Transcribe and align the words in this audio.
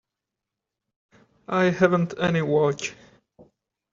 I 1.47 1.65
haven't 1.69 2.17
any 2.17 2.41
watch. 2.41 2.95